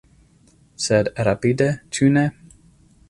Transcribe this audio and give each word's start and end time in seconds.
Sed 0.85 1.11
rapide, 1.27 1.69
ĉu 1.99 2.09
ne? 2.17 2.25